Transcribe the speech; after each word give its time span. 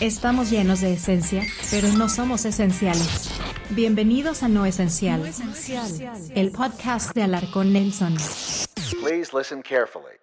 Estamos 0.00 0.48
llenos 0.50 0.80
de 0.80 0.92
esencia, 0.92 1.42
pero 1.72 1.88
no 1.88 2.08
somos 2.08 2.44
esenciales. 2.44 3.30
Bienvenidos 3.70 4.44
a 4.44 4.48
No 4.48 4.64
Esencial, 4.64 5.22
el 6.36 6.52
podcast 6.52 7.12
de 7.16 7.24
Alarcón 7.24 7.72
Nelson. 7.72 8.14
Please 9.02 9.36
listen 9.36 9.60
carefully. 9.60 10.14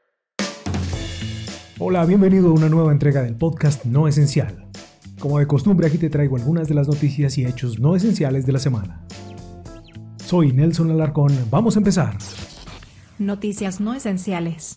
Hola, 1.78 2.05
bienvenido 2.05 2.51
a 2.51 2.54
una 2.54 2.70
nueva 2.70 2.93
entrega 2.93 3.21
del 3.21 3.36
podcast 3.36 3.83
No 3.83 4.07
Esencial. 4.07 4.65
Como 5.20 5.40
de 5.40 5.47
costumbre, 5.47 5.88
aquí 5.88 5.97
te 5.97 6.10
traigo 6.10 6.38
algunas 6.38 6.70
de 6.70 6.76
las 6.76 6.88
noticias 6.88 7.38
y 7.38 7.46
hechos 7.46 7.78
no 7.78 7.97
esenciales 7.97 8.46
de 8.46 8.54
la 8.54 8.60
semana. 8.60 9.06
Soy 10.26 10.54
Nelson 10.54 10.90
Alarcón, 10.92 11.38
vamos 11.52 11.76
a 11.76 11.79
empezar. 11.79 12.18
Noticias 13.20 13.82
no 13.82 13.94
esenciales. 13.94 14.76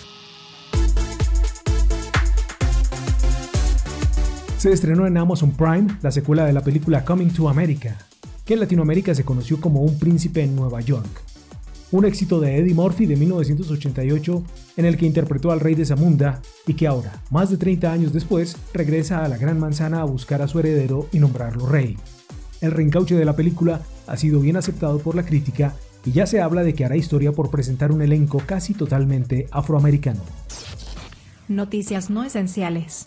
Se 4.69 4.75
estrenó 4.75 5.07
en 5.07 5.17
Amazon 5.17 5.53
Prime 5.53 5.87
la 6.03 6.13
secuela 6.13 6.45
de 6.45 6.53
la 6.53 6.61
película 6.61 7.03
Coming 7.03 7.31
to 7.31 7.49
America, 7.49 7.97
que 8.45 8.53
en 8.53 8.61
Latinoamérica 8.61 9.15
se 9.15 9.25
conoció 9.25 9.59
como 9.63 9.81
Un 9.81 9.99
príncipe 9.99 10.43
en 10.43 10.55
Nueva 10.55 10.83
York. 10.83 11.09
Un 11.91 12.05
éxito 12.05 12.39
de 12.39 12.59
Eddie 12.59 12.75
Murphy 12.75 13.07
de 13.07 13.17
1988 13.17 14.45
en 14.77 14.85
el 14.85 14.99
que 14.99 15.07
interpretó 15.07 15.53
al 15.53 15.61
rey 15.61 15.75
de 15.75 15.87
Zamunda 15.87 16.43
y 16.67 16.75
que 16.75 16.87
ahora, 16.87 17.15
más 17.31 17.49
de 17.49 17.57
30 17.57 17.91
años 17.91 18.13
después, 18.13 18.59
regresa 18.75 19.25
a 19.25 19.29
la 19.29 19.39
Gran 19.39 19.59
Manzana 19.59 20.03
a 20.03 20.05
buscar 20.05 20.43
a 20.43 20.49
su 20.49 20.59
heredero 20.59 21.09
y 21.13 21.19
nombrarlo 21.19 21.67
rey. 21.67 21.97
El 22.61 22.73
reencauche 22.73 23.15
de 23.15 23.25
la 23.25 23.37
película 23.37 23.81
ha 24.07 24.19
sido 24.19 24.39
bien 24.39 24.59
aceptado 24.59 24.99
por 24.99 25.15
la 25.15 25.25
crítica 25.25 25.73
y 26.05 26.13
ya 26.13 26.27
se 26.27 26.43
habla 26.43 26.63
de 26.63 26.75
que 26.75 26.85
hará 26.85 26.95
historia 26.95 27.33
por 27.33 27.51
presentar 27.51 27.91
un 27.91 28.03
elenco 28.03 28.43
casi 28.45 28.75
totalmente 28.75 29.49
afroamericano. 29.51 30.21
Noticias 31.49 32.11
no 32.11 32.23
esenciales. 32.23 33.07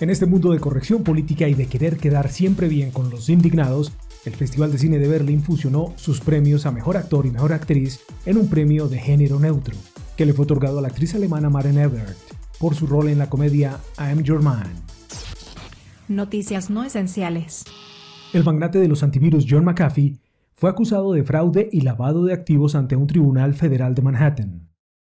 En 0.00 0.10
este 0.10 0.26
mundo 0.26 0.52
de 0.52 0.60
corrección 0.60 1.02
política 1.02 1.48
y 1.48 1.54
de 1.54 1.66
querer 1.66 1.96
quedar 1.96 2.28
siempre 2.28 2.68
bien 2.68 2.92
con 2.92 3.10
los 3.10 3.28
indignados, 3.28 3.92
el 4.24 4.32
Festival 4.32 4.70
de 4.70 4.78
Cine 4.78 4.98
de 4.98 5.08
Berlín 5.08 5.42
fusionó 5.42 5.92
sus 5.96 6.20
premios 6.20 6.66
a 6.66 6.70
Mejor 6.70 6.96
Actor 6.96 7.26
y 7.26 7.32
Mejor 7.32 7.52
Actriz 7.52 8.00
en 8.24 8.36
un 8.36 8.48
premio 8.48 8.88
de 8.88 8.98
género 8.98 9.40
neutro, 9.40 9.74
que 10.16 10.24
le 10.24 10.32
fue 10.32 10.44
otorgado 10.44 10.78
a 10.78 10.82
la 10.82 10.88
actriz 10.88 11.16
alemana 11.16 11.50
Maren 11.50 11.78
Ebert 11.78 12.16
por 12.60 12.76
su 12.76 12.86
rol 12.86 13.08
en 13.08 13.18
la 13.18 13.28
comedia 13.28 13.80
I 13.98 14.12
Am 14.12 14.22
Your 14.22 14.40
Man. 14.40 14.68
Noticias 16.06 16.70
no 16.70 16.84
esenciales. 16.84 17.64
El 18.32 18.44
magnate 18.44 18.78
de 18.78 18.86
los 18.86 19.02
antivirus 19.02 19.46
John 19.48 19.64
McAfee 19.64 20.20
fue 20.54 20.70
acusado 20.70 21.12
de 21.12 21.24
fraude 21.24 21.70
y 21.72 21.80
lavado 21.80 22.24
de 22.24 22.34
activos 22.34 22.76
ante 22.76 22.94
un 22.94 23.08
tribunal 23.08 23.54
federal 23.54 23.96
de 23.96 24.02
Manhattan, 24.02 24.68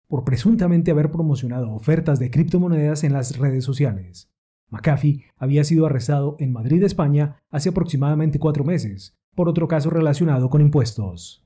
por 0.08 0.24
presuntamente 0.24 0.90
haber 0.90 1.10
promocionado 1.10 1.72
ofertas 1.72 2.18
de 2.18 2.30
criptomonedas 2.30 3.02
en 3.02 3.14
las 3.14 3.38
redes 3.38 3.64
sociales. 3.64 4.33
McAfee 4.70 5.24
había 5.36 5.64
sido 5.64 5.86
arrestado 5.86 6.36
en 6.38 6.52
Madrid, 6.52 6.82
España, 6.82 7.42
hace 7.50 7.68
aproximadamente 7.68 8.38
cuatro 8.38 8.64
meses, 8.64 9.16
por 9.34 9.48
otro 9.48 9.68
caso 9.68 9.90
relacionado 9.90 10.50
con 10.50 10.60
impuestos. 10.60 11.44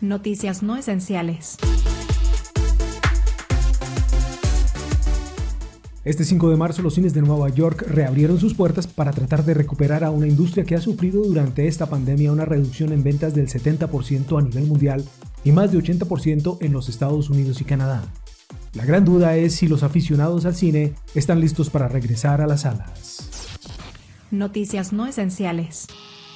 Noticias 0.00 0.62
no 0.62 0.76
esenciales. 0.76 1.56
Este 6.04 6.24
5 6.24 6.50
de 6.50 6.56
marzo 6.58 6.82
los 6.82 6.94
cines 6.94 7.14
de 7.14 7.22
Nueva 7.22 7.48
York 7.48 7.86
reabrieron 7.88 8.38
sus 8.38 8.52
puertas 8.52 8.86
para 8.86 9.10
tratar 9.12 9.42
de 9.42 9.54
recuperar 9.54 10.04
a 10.04 10.10
una 10.10 10.26
industria 10.26 10.64
que 10.64 10.74
ha 10.74 10.80
sufrido 10.82 11.22
durante 11.22 11.66
esta 11.66 11.86
pandemia 11.86 12.30
una 12.30 12.44
reducción 12.44 12.92
en 12.92 13.02
ventas 13.02 13.34
del 13.34 13.48
70% 13.48 14.38
a 14.38 14.42
nivel 14.42 14.66
mundial 14.66 15.02
y 15.44 15.52
más 15.52 15.72
de 15.72 15.78
80% 15.78 16.58
en 16.60 16.72
los 16.74 16.90
Estados 16.90 17.30
Unidos 17.30 17.62
y 17.62 17.64
Canadá. 17.64 18.02
La 18.74 18.84
gran 18.84 19.04
duda 19.04 19.36
es 19.36 19.54
si 19.54 19.68
los 19.68 19.84
aficionados 19.84 20.46
al 20.46 20.54
cine 20.54 20.94
están 21.14 21.40
listos 21.40 21.70
para 21.70 21.86
regresar 21.86 22.40
a 22.40 22.46
las 22.46 22.62
salas. 22.62 23.30
Noticias 24.32 24.92
no 24.92 25.06
esenciales. 25.06 25.86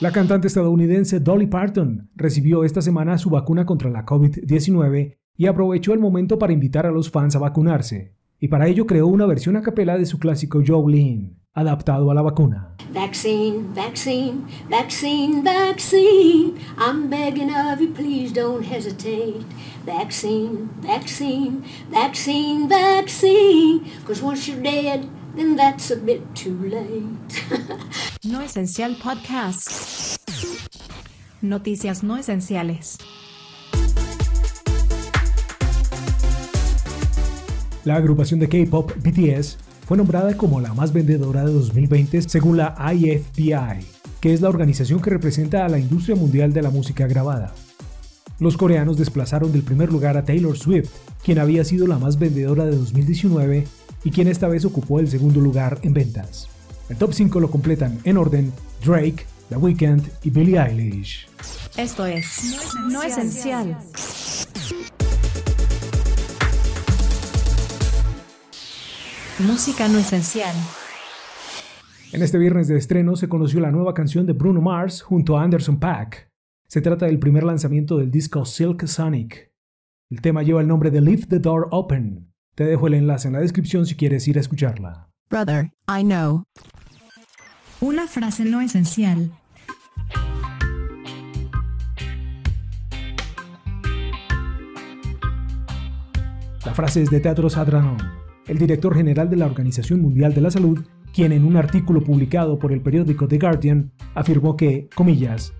La 0.01 0.13
cantante 0.13 0.47
estadounidense 0.47 1.19
Dolly 1.19 1.49
Parton 1.49 2.11
recibió 2.15 2.63
esta 2.63 2.81
semana 2.81 3.19
su 3.19 3.31
vacuna 3.31 3.67
contra 3.67 3.91
la 3.91 4.07
COVID-19 4.07 5.17
y 5.37 5.47
aprovechó 5.47 5.93
el 5.93 5.99
momento 5.99 6.39
para 6.39 6.53
invitar 6.53 6.87
a 6.87 6.93
los 6.93 7.11
fans 7.11 7.35
a 7.35 7.41
vacunarse. 7.41 8.15
Y 8.39 8.47
para 8.47 8.69
ello 8.69 8.87
creó 8.87 9.09
una 9.09 9.27
versión 9.27 9.57
a 9.57 9.63
capela 9.63 9.99
de 9.99 10.07
su 10.07 10.21
clásico 10.21 10.63
Jolene, 10.65 11.38
adaptado 11.59 12.11
a 12.11 12.15
la 12.15 12.23
vacuna. 12.23 12.69
Vaccine, 12.93 13.75
vaccine, 13.75 14.47
vaccine, 14.71 15.43
vaccine. 15.43 16.59
I'm 16.79 17.11
begging 17.11 17.55
of 17.55 17.81
you, 17.81 17.93
please 17.93 18.33
don't 18.33 18.65
hesitate. 18.65 19.45
Vaccine, 19.85 20.71
vaccine, 20.81 21.65
vaccine, 21.91 22.69
vaccine. 22.69 23.85
Cause 24.07 24.23
once 24.23 24.49
you're 24.49 24.63
dead, 24.63 25.09
then 25.37 25.57
that's 25.57 25.91
a 25.91 25.97
bit 25.97 26.23
too 26.35 26.57
late. 26.69 27.45
No 28.25 28.41
Esencial 28.41 28.97
Podcast. 28.97 30.19
Noticias 31.41 32.03
no 32.03 32.17
esenciales. 32.17 32.99
La 37.85 37.95
agrupación 37.97 38.41
de 38.41 38.49
K-pop 38.49 38.93
BTS 39.03 39.68
fue 39.89 39.97
nombrada 39.97 40.37
como 40.37 40.61
la 40.61 40.75
más 40.75 40.93
vendedora 40.93 41.47
de 41.47 41.51
2020 41.51 42.21
según 42.21 42.59
la 42.59 42.77
IFPI, 42.93 43.87
que 44.21 44.35
es 44.35 44.43
la 44.43 44.51
organización 44.51 45.01
que 45.01 45.09
representa 45.09 45.65
a 45.65 45.69
la 45.71 45.79
industria 45.79 46.15
mundial 46.15 46.53
de 46.53 46.61
la 46.61 46.69
música 46.69 47.07
grabada. 47.07 47.55
Los 48.39 48.59
coreanos 48.59 48.99
desplazaron 48.99 49.51
del 49.51 49.63
primer 49.63 49.91
lugar 49.91 50.19
a 50.19 50.27
Taylor 50.27 50.59
Swift, 50.59 50.91
quien 51.25 51.39
había 51.39 51.65
sido 51.65 51.87
la 51.87 51.99
más 51.99 52.19
vendedora 52.19 52.67
de 52.67 52.77
2019 52.77 53.67
y 54.05 54.11
quien 54.11 54.29
esta 54.29 54.47
vez 54.47 54.67
ocupó 54.67 55.01
el 55.01 55.09
segundo 55.09 55.41
lugar 55.41 55.79
en 55.81 55.95
ventas. 55.95 56.49
El 56.91 56.99
top 56.99 57.15
5 57.15 57.41
lo 57.41 57.51
completan 57.51 57.99
en 58.05 58.19
orden 58.19 58.53
Drake, 58.85 59.25
The 59.49 59.57
Weeknd 59.57 60.07
y 60.23 60.29
Billie 60.29 60.61
Eilish. 60.61 61.29
Esto 61.79 62.05
es 62.05 62.59
No 62.91 63.03
Esencial. 63.03 63.79
Música 69.47 69.87
no 69.87 69.99
esencial. 69.99 70.55
En 72.13 72.23
este 72.23 72.39
viernes 72.39 72.67
de 72.67 72.77
estreno 72.77 73.15
se 73.15 73.29
conoció 73.29 73.61
la 73.61 73.71
nueva 73.71 73.95
canción 73.95 74.27
de 74.27 74.33
Bruno 74.33 74.61
Mars 74.61 75.01
junto 75.01 75.39
a 75.39 75.45
Anderson 75.45 75.79
Paak. 75.79 76.29
Se 76.67 76.81
trata 76.81 77.07
del 77.07 77.21
primer 77.21 77.45
lanzamiento 77.45 77.99
del 77.99 78.11
disco 78.11 78.45
Silk 78.45 78.87
Sonic. 78.87 79.53
El 80.11 80.21
tema 80.21 80.43
lleva 80.43 80.61
el 80.61 80.67
nombre 80.67 80.91
de 80.91 81.01
Leave 81.01 81.27
the 81.27 81.39
Door 81.39 81.69
Open. 81.71 82.33
Te 82.57 82.65
dejo 82.65 82.89
el 82.89 82.95
enlace 82.95 83.29
en 83.29 83.35
la 83.35 83.41
descripción 83.41 83.87
si 83.87 83.95
quieres 83.95 84.27
ir 84.27 84.39
a 84.39 84.41
escucharla. 84.41 85.09
Brother, 85.31 85.71
I 85.89 86.03
know. 86.03 86.43
Una 87.81 88.09
frase 88.09 88.45
no 88.45 88.61
esencial. 88.61 89.31
La 96.65 96.75
frase 96.75 97.03
es 97.03 97.11
de 97.11 97.21
Teatro 97.21 97.49
Adhanom, 97.49 97.97
el 98.49 98.59
director 98.59 98.95
general 98.95 99.31
de 99.31 99.37
la 99.37 99.47
Organización 99.47 100.01
Mundial 100.01 100.35
de 100.35 100.41
la 100.41 100.51
Salud, 100.51 100.81
quien 101.13 101.33
en 101.33 101.45
un 101.45 101.57
artículo 101.57 102.03
publicado 102.03 102.59
por 102.59 102.73
el 102.73 102.81
periódico 102.81 103.29
The 103.29 103.39
Guardian 103.39 103.93
afirmó 104.15 104.57
que, 104.57 104.89
comillas, 104.95 105.55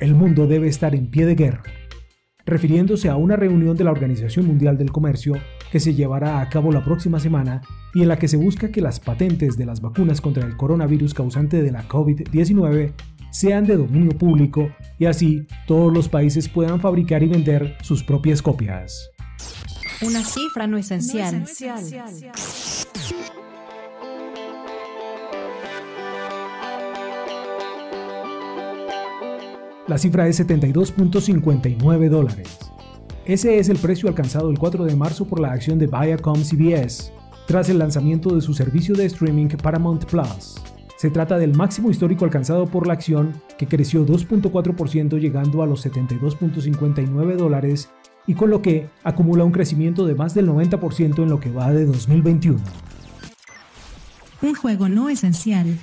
el 0.00 0.14
mundo 0.14 0.46
debe 0.46 0.68
estar 0.68 0.94
en 0.94 1.10
pie 1.10 1.26
de 1.26 1.34
guerra, 1.34 1.62
refiriéndose 2.46 3.08
a 3.08 3.16
una 3.16 3.36
reunión 3.36 3.76
de 3.76 3.84
la 3.84 3.90
Organización 3.90 4.46
Mundial 4.46 4.76
del 4.76 4.92
Comercio 4.92 5.34
que 5.70 5.80
se 5.80 5.94
llevará 5.94 6.40
a 6.40 6.48
cabo 6.48 6.70
la 6.72 6.84
próxima 6.84 7.18
semana 7.18 7.62
y 7.94 8.02
en 8.02 8.08
la 8.08 8.18
que 8.18 8.28
se 8.28 8.36
busca 8.36 8.70
que 8.70 8.80
las 8.80 9.00
patentes 9.00 9.56
de 9.56 9.66
las 9.66 9.80
vacunas 9.80 10.20
contra 10.20 10.46
el 10.46 10.56
coronavirus 10.56 11.14
causante 11.14 11.62
de 11.62 11.72
la 11.72 11.88
COVID-19 11.88 12.92
sean 13.30 13.64
de 13.64 13.76
dominio 13.76 14.16
público 14.16 14.68
y 14.98 15.06
así 15.06 15.46
todos 15.66 15.92
los 15.92 16.08
países 16.08 16.48
puedan 16.48 16.80
fabricar 16.80 17.22
y 17.22 17.28
vender 17.28 17.76
sus 17.82 18.04
propias 18.04 18.42
copias. 18.42 19.10
Una 20.02 20.24
cifra 20.24 20.66
no 20.66 20.76
esencial. 20.76 21.44
La 29.86 29.98
cifra 29.98 30.26
es 30.26 30.40
72.59 30.40 32.08
dólares. 32.08 32.58
Ese 33.24 33.58
es 33.58 33.68
el 33.68 33.78
precio 33.78 34.08
alcanzado 34.08 34.50
el 34.50 34.58
4 34.58 34.84
de 34.84 34.96
marzo 34.96 35.26
por 35.26 35.40
la 35.40 35.52
acción 35.52 35.78
de 35.78 35.86
Viacom 35.86 36.42
CBS, 36.42 37.12
tras 37.46 37.68
el 37.68 37.78
lanzamiento 37.78 38.34
de 38.34 38.40
su 38.40 38.52
servicio 38.52 38.94
de 38.94 39.06
streaming 39.06 39.48
Paramount 39.48 40.04
Plus. 40.06 40.56
Se 40.96 41.10
trata 41.10 41.38
del 41.38 41.54
máximo 41.54 41.90
histórico 41.90 42.24
alcanzado 42.24 42.66
por 42.66 42.86
la 42.86 42.94
acción, 42.94 43.34
que 43.58 43.66
creció 43.66 44.04
2.4% 44.04 45.18
llegando 45.18 45.62
a 45.62 45.66
los 45.66 45.86
72.59 45.86 47.36
dólares 47.36 47.90
y 48.26 48.34
con 48.34 48.50
lo 48.50 48.62
que 48.62 48.88
acumula 49.02 49.44
un 49.44 49.52
crecimiento 49.52 50.06
de 50.06 50.14
más 50.14 50.34
del 50.34 50.48
90% 50.48 51.22
en 51.22 51.30
lo 51.30 51.40
que 51.40 51.50
va 51.50 51.72
de 51.72 51.86
2021. 51.86 52.58
Un 54.42 54.54
juego 54.54 54.88
no 54.88 55.08
esencial. 55.08 55.78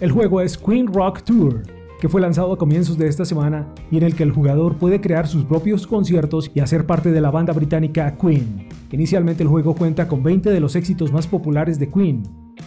El 0.00 0.12
juego 0.12 0.40
es 0.40 0.56
Queen 0.56 0.86
Rock 0.86 1.22
Tour, 1.22 1.62
que 2.00 2.08
fue 2.08 2.20
lanzado 2.20 2.52
a 2.52 2.58
comienzos 2.58 2.96
de 2.96 3.08
esta 3.08 3.24
semana 3.24 3.66
y 3.90 3.96
en 3.96 4.04
el 4.04 4.14
que 4.14 4.22
el 4.22 4.30
jugador 4.30 4.76
puede 4.76 5.00
crear 5.00 5.26
sus 5.26 5.44
propios 5.44 5.86
conciertos 5.86 6.50
y 6.54 6.60
hacer 6.60 6.86
parte 6.86 7.10
de 7.10 7.20
la 7.20 7.30
banda 7.30 7.52
británica 7.52 8.16
Queen. 8.16 8.68
Inicialmente 8.92 9.42
el 9.42 9.48
juego 9.48 9.74
cuenta 9.74 10.06
con 10.06 10.22
20 10.22 10.50
de 10.50 10.60
los 10.60 10.76
éxitos 10.76 11.12
más 11.12 11.26
populares 11.26 11.78
de 11.78 11.90
Queen, 11.90 12.22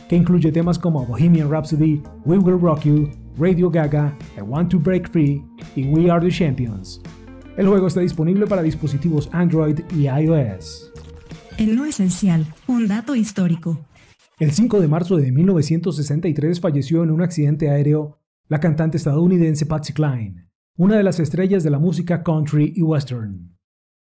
que 0.10 0.18
incluye 0.18 0.52
temas 0.52 0.78
como 0.78 1.06
Bohemian 1.06 1.50
Rhapsody, 1.50 2.04
We 2.26 2.38
Will 2.38 2.60
Rock 2.60 2.82
You, 2.82 3.10
Radio 3.38 3.70
Gaga, 3.70 4.14
I 4.38 4.42
Want 4.42 4.70
to 4.72 4.80
Break 4.80 5.10
Free 5.10 5.42
y 5.76 5.86
We 5.86 6.10
Are 6.10 6.26
the 6.26 6.36
Champions. 6.36 7.02
El 7.58 7.68
juego 7.68 7.88
está 7.88 8.00
disponible 8.00 8.48
para 8.48 8.62
dispositivos 8.62 9.30
Android 9.32 9.80
y 9.96 10.08
iOS. 10.08 10.92
El 11.58 11.76
no 11.76 11.86
esencial, 11.86 12.46
un 12.68 12.88
dato 12.88 13.16
histórico. 13.16 13.86
El 14.40 14.52
5 14.52 14.80
de 14.80 14.88
marzo 14.88 15.18
de 15.18 15.32
1963 15.32 16.60
falleció 16.60 17.04
en 17.04 17.12
un 17.12 17.22
accidente 17.22 17.70
aéreo 17.70 18.18
la 18.48 18.60
cantante 18.60 18.98
estadounidense 18.98 19.66
Patsy 19.66 19.94
Cline, 19.94 20.48
una 20.78 20.98
de 20.98 21.04
las 21.04 21.20
estrellas 21.20 21.64
de 21.64 21.70
la 21.70 21.80
música 21.80 22.24
country 22.24 22.74
y 22.76 22.82
western. 22.82 23.56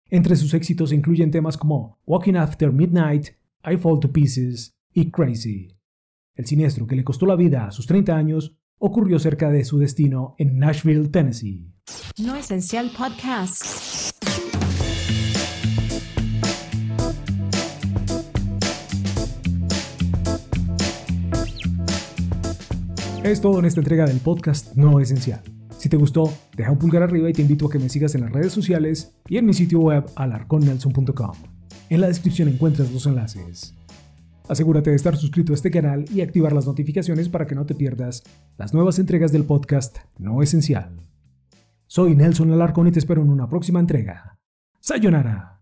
Entre 0.09 0.35
sus 0.35 0.53
éxitos 0.53 0.91
incluyen 0.91 1.29
temas 1.29 1.57
como 1.57 1.99
Walking 2.07 2.35
After 2.35 2.71
Midnight, 2.71 3.27
I 3.63 3.77
Fall 3.77 3.99
to 3.99 4.11
Pieces 4.11 4.75
y 4.93 5.11
Crazy. 5.11 5.75
El 6.35 6.45
siniestro 6.45 6.87
que 6.87 6.95
le 6.95 7.03
costó 7.03 7.25
la 7.25 7.35
vida 7.35 7.67
a 7.67 7.71
sus 7.71 7.85
30 7.85 8.15
años 8.15 8.57
ocurrió 8.79 9.19
cerca 9.19 9.49
de 9.49 9.65
su 9.65 9.77
destino 9.77 10.35
en 10.37 10.57
Nashville, 10.57 11.09
Tennessee. 11.09 11.67
No 12.17 12.35
Esencial 12.35 12.89
Podcast. 12.97 13.63
Es 23.23 23.41
todo 23.41 23.59
en 23.59 23.65
esta 23.65 23.81
entrega 23.81 24.05
del 24.05 24.19
podcast 24.19 24.75
No 24.75 24.99
Esencial. 24.99 25.41
Si 25.77 25.87
te 25.87 25.97
gustó, 25.97 26.33
deja 26.55 26.71
un 26.71 26.79
pulgar 26.79 27.03
arriba 27.03 27.29
y 27.29 27.33
te 27.33 27.41
invito 27.41 27.67
a 27.67 27.69
que 27.69 27.79
me 27.79 27.89
sigas 27.89 28.15
en 28.15 28.21
las 28.21 28.31
redes 28.31 28.51
sociales 28.51 29.13
y 29.27 29.37
en 29.37 29.45
mi 29.45 29.53
sitio 29.53 29.79
web 29.79 30.05
alarconnelson.com. 30.15 31.35
En 31.89 32.01
la 32.01 32.07
descripción 32.07 32.47
encuentras 32.47 32.91
los 32.91 33.05
enlaces. 33.05 33.75
Asegúrate 34.49 34.89
de 34.89 34.95
estar 34.95 35.15
suscrito 35.15 35.53
a 35.53 35.55
este 35.55 35.69
canal 35.69 36.05
y 36.11 36.21
activar 36.21 36.53
las 36.53 36.65
notificaciones 36.65 37.29
para 37.29 37.45
que 37.45 37.53
no 37.53 37.67
te 37.67 37.75
pierdas 37.75 38.23
las 38.57 38.73
nuevas 38.73 38.97
entregas 38.97 39.31
del 39.31 39.43
podcast 39.43 39.99
No 40.17 40.41
Esencial. 40.41 40.99
Soy 41.85 42.15
Nelson 42.15 42.51
Alarcón 42.51 42.87
y 42.87 42.91
te 42.91 42.97
espero 42.97 43.21
en 43.21 43.29
una 43.29 43.47
próxima 43.47 43.79
entrega. 43.79 44.39
Sayonara. 44.79 45.58